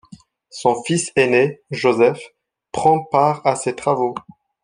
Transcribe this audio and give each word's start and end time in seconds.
Son 0.49 0.81
fils 0.81 1.11
aîné, 1.15 1.61
Joseph, 1.69 2.33
prend 2.71 3.03
part 3.03 3.45
à 3.45 3.55
ses 3.55 3.75
travaux. 3.75 4.15